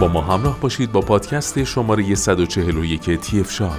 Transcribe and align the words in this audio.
با 0.00 0.08
ما 0.08 0.20
همراه 0.20 0.60
باشید 0.60 0.92
با 0.92 1.00
پادکست 1.00 1.64
شماره 1.64 2.14
141 2.14 3.20
تیف 3.20 3.52
شاب 3.52 3.78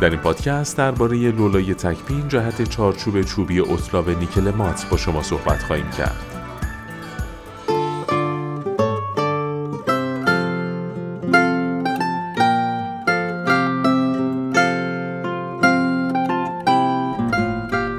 در 0.00 0.10
این 0.10 0.20
پادکست 0.20 0.78
درباره 0.78 1.16
لولای 1.16 1.74
تکپین 1.74 2.28
جهت 2.28 2.62
چارچوب 2.62 3.22
چوبی 3.22 3.60
اطلاو 3.60 4.10
نیکل 4.10 4.50
مات 4.50 4.86
با 4.90 4.96
شما 4.96 5.22
صحبت 5.22 5.62
خواهیم 5.62 5.90
کرد. 5.90 6.39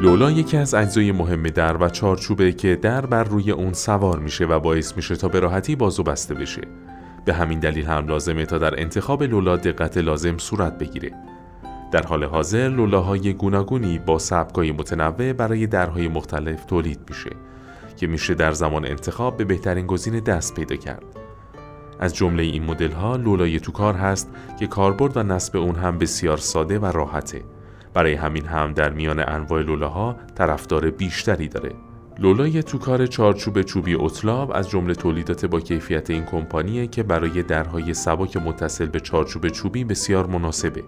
لولا 0.02 0.32
یکی 0.32 0.58
از 0.58 0.73
اجزای 0.73 1.12
مهم 1.12 1.44
در 1.44 1.78
و 1.78 1.90
چارچوبه 1.90 2.52
که 2.52 2.76
در 2.76 3.05
بر 3.05 3.23
روی 3.23 3.52
اون 3.52 3.73
سوار 3.73 4.20
میشه 4.20 4.46
و 4.46 4.59
باعث 4.59 4.96
میشه 4.96 5.16
تا 5.16 5.28
به 5.28 5.40
راحتی 5.40 5.76
بازو 5.76 6.04
بسته 6.04 6.34
بشه. 6.34 6.62
به 7.26 7.34
همین 7.34 7.59
دلیل 7.59 7.86
هم 7.86 8.08
لازمه 8.08 8.45
تا 8.45 8.58
در 8.58 8.82
انتخاب 8.82 9.23
لولا 9.23 9.58
دقت 9.58 9.98
لازم 9.98 10.38
صورت 10.38 10.78
بگیره. 10.78 11.12
در 11.92 12.04
حال 12.04 12.23
حاضر 12.23 12.70
لولاهای 12.70 13.34
گوناگونی 13.34 14.00
با 14.00 14.20
سبکای 14.20 14.72
متنوع 14.72 15.34
برای 15.34 15.68
درهای 15.68 16.08
مختلف 16.08 16.66
تولید 16.66 17.00
میشه 17.09 17.30
که 17.98 18.08
میشه 18.08 18.34
در 18.34 18.52
زمان 18.52 18.86
انتخاب 18.86 19.38
به 19.38 19.45
بهترین 19.45 19.88
گزینه 19.88 20.20
دست 20.20 20.56
پیدا 20.56 20.76
کرد. 20.76 21.06
از 22.00 22.16
جمله 22.16 22.44
این 22.44 22.64
مدل 22.64 22.92
ها 22.92 23.16
لولای 23.16 23.59
توکار 23.59 23.94
هست 23.94 24.30
که 24.59 24.68
کاربرد 24.68 25.18
و 25.18 25.23
نصب 25.23 25.58
اون 25.58 25.76
هم 25.76 25.98
بسیار 25.98 26.38
ساده 26.38 26.80
و 26.80 26.86
راحته. 26.86 27.42
برای 27.94 28.13
همین 28.13 28.45
هم 28.45 28.73
در 28.73 28.90
میان 28.90 29.20
انواع 29.20 29.62
لولاها 29.62 30.16
طرفدار 30.36 30.92
بیشتری 30.92 31.47
داره. 31.47 31.72
لولای 32.20 32.64
توکار 32.64 33.06
چارچوب 33.06 33.61
چوبی 33.61 33.95
اطلاب 33.95 34.52
از 34.56 34.70
جمله 34.70 34.94
تولیدات 34.94 35.45
با 35.45 35.59
کیفیت 35.59 36.09
این 36.09 36.25
کمپانیه 36.25 36.88
که 36.88 37.03
برای 37.03 37.44
درهای 37.44 37.94
سبک 37.94 38.38
متصل 38.38 38.86
به 38.86 39.00
چارچوب 39.00 39.47
چوبی 39.47 39.84
بسیار 39.84 40.28
مناسبه. 40.28 40.84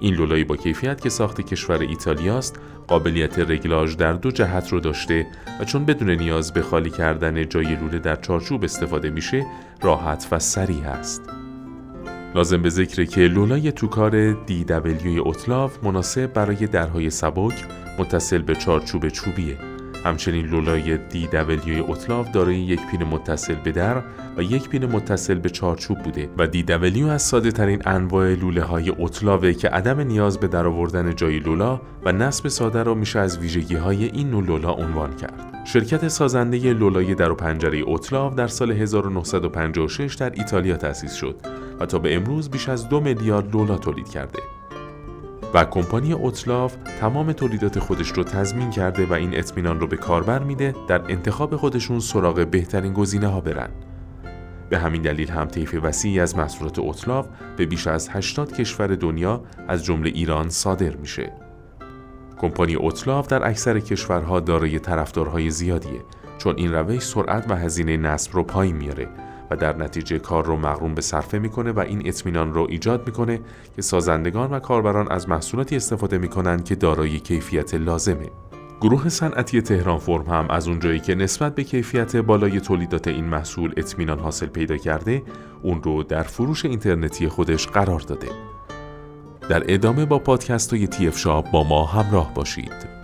این 0.00 0.14
لولایی 0.14 0.44
با 0.44 0.56
کیفیت 0.56 1.00
که 1.00 1.08
ساخت 1.08 1.40
کشور 1.40 1.78
ایتالیاست 1.78 2.60
قابلیت 2.88 3.38
رگلاژ 3.38 3.96
در 3.96 4.12
دو 4.12 4.30
جهت 4.30 4.68
رو 4.68 4.80
داشته 4.80 5.26
و 5.60 5.64
چون 5.64 5.84
بدون 5.84 6.10
نیاز 6.10 6.52
به 6.52 6.62
خالی 6.62 6.90
کردن 6.90 7.48
جای 7.48 7.76
لوله 7.76 7.98
در 7.98 8.16
چارچوب 8.16 8.64
استفاده 8.64 9.10
میشه 9.10 9.46
راحت 9.82 10.28
و 10.32 10.38
سریع 10.38 10.88
است. 10.88 11.37
لازم 12.34 12.62
به 12.62 12.68
ذکره 12.70 13.06
که 13.06 13.20
لولای 13.20 13.72
توکار 13.72 14.32
DW 14.32 15.26
اطلاف 15.26 15.84
مناسب 15.84 16.32
برای 16.32 16.66
درهای 16.66 17.10
سبک 17.10 17.64
متصل 17.98 18.38
به 18.38 18.54
چارچوب 18.54 19.08
چوبیه 19.08 19.58
همچنین 20.04 20.46
لولای 20.46 20.96
DW 20.96 21.90
اطلاف 21.90 22.32
دارای 22.32 22.56
یک 22.56 22.80
پین 22.90 23.04
متصل 23.04 23.54
به 23.54 23.72
در 23.72 24.02
و 24.36 24.42
یک 24.42 24.68
پین 24.68 24.86
متصل 24.86 25.34
به 25.34 25.50
چارچوب 25.50 25.98
بوده 25.98 26.28
و 26.38 26.46
DW 26.46 27.08
از 27.10 27.22
ساده 27.22 27.50
ترین 27.50 27.82
انواع 27.86 28.34
لوله 28.34 28.62
های 28.62 28.90
اطلاوه 28.90 29.52
که 29.52 29.68
عدم 29.68 30.00
نیاز 30.00 30.38
به 30.38 30.48
در 30.48 30.66
آوردن 30.66 31.14
جای 31.14 31.38
لولا 31.38 31.80
و 32.04 32.12
نصب 32.12 32.48
ساده 32.48 32.82
را 32.82 32.94
میشه 32.94 33.18
از 33.18 33.38
ویژگی 33.38 33.74
های 33.74 34.04
این 34.04 34.30
نوع 34.30 34.44
لولا 34.44 34.72
عنوان 34.72 35.16
کرد. 35.16 35.64
شرکت 35.64 36.08
سازنده 36.08 36.72
لولای 36.72 37.14
در 37.14 37.32
و 37.32 37.34
پنجره 37.34 37.88
اطلاف 37.88 38.34
در 38.34 38.46
سال 38.46 38.72
1956 38.72 40.14
در 40.14 40.30
ایتالیا 40.30 40.76
تأسیس 40.76 41.14
شد 41.14 41.36
و 41.80 41.86
تا 41.86 41.98
به 41.98 42.14
امروز 42.14 42.50
بیش 42.50 42.68
از 42.68 42.88
دو 42.88 43.00
میلیارد 43.00 43.52
لولا 43.52 43.78
تولید 43.78 44.08
کرده. 44.08 44.38
و 45.54 45.64
کمپانی 45.64 46.12
اوتلاف 46.12 46.76
تمام 47.00 47.32
تولیدات 47.32 47.78
خودش 47.78 48.08
رو 48.08 48.24
تضمین 48.24 48.70
کرده 48.70 49.06
و 49.06 49.12
این 49.12 49.38
اطمینان 49.38 49.80
رو 49.80 49.86
به 49.86 49.96
کاربر 49.96 50.38
میده 50.38 50.74
در 50.88 51.02
انتخاب 51.12 51.56
خودشون 51.56 52.00
سراغ 52.00 52.46
بهترین 52.46 52.92
گزینه 52.92 53.26
ها 53.26 53.40
برن. 53.40 53.70
به 54.70 54.78
همین 54.78 55.02
دلیل 55.02 55.30
هم 55.30 55.46
طیف 55.46 55.76
وسیعی 55.82 56.20
از 56.20 56.36
محصولات 56.36 56.78
اوتلاف 56.78 57.28
به 57.56 57.66
بیش 57.66 57.86
از 57.86 58.08
80 58.08 58.52
کشور 58.52 58.86
دنیا 58.86 59.42
از 59.68 59.84
جمله 59.84 60.10
ایران 60.10 60.48
صادر 60.48 60.96
میشه. 60.96 61.32
کمپانی 62.38 62.74
اوتلاف 62.74 63.26
در 63.26 63.48
اکثر 63.48 63.80
کشورها 63.80 64.40
دارای 64.40 64.78
طرفدارهای 64.78 65.50
زیادیه 65.50 66.00
چون 66.38 66.56
این 66.56 66.72
روش 66.72 67.02
سرعت 67.02 67.50
و 67.50 67.56
هزینه 67.56 67.96
نصب 67.96 68.34
رو 68.34 68.42
پایین 68.42 68.76
میاره 68.76 69.08
و 69.50 69.56
در 69.56 69.76
نتیجه 69.76 70.18
کار 70.18 70.46
رو 70.46 70.56
مغروم 70.56 70.94
به 70.94 71.00
صرفه 71.00 71.38
می‌کنه 71.38 71.72
و 71.72 71.80
این 71.80 72.02
اطمینان 72.04 72.54
رو 72.54 72.66
ایجاد 72.70 73.06
می‌کنه 73.06 73.40
که 73.76 73.82
سازندگان 73.82 74.50
و 74.50 74.58
کاربران 74.58 75.12
از 75.12 75.28
محصولاتی 75.28 75.76
استفاده 75.76 76.18
می‌کنن 76.18 76.62
که 76.62 76.74
دارای 76.74 77.20
کیفیت 77.20 77.74
لازمه. 77.74 78.30
گروه 78.80 79.08
صنعتی 79.08 79.62
تهران 79.62 79.98
فرم 79.98 80.26
هم 80.26 80.50
از 80.50 80.68
اونجایی 80.68 81.00
که 81.00 81.14
نسبت 81.14 81.54
به 81.54 81.64
کیفیت 81.64 82.16
بالای 82.16 82.60
تولیدات 82.60 83.08
این 83.08 83.24
محصول 83.24 83.72
اطمینان 83.76 84.18
حاصل 84.18 84.46
پیدا 84.46 84.76
کرده، 84.76 85.22
اون 85.62 85.82
رو 85.82 86.02
در 86.02 86.22
فروش 86.22 86.64
اینترنتی 86.64 87.28
خودش 87.28 87.66
قرار 87.66 88.00
داده. 88.00 88.28
در 89.48 89.62
ادامه 89.74 90.04
با 90.04 90.18
پادکست 90.18 90.74
های 90.74 90.86
تیف 90.86 91.18
شاب 91.18 91.50
با 91.50 91.64
ما 91.64 91.84
همراه 91.84 92.34
باشید. 92.34 92.97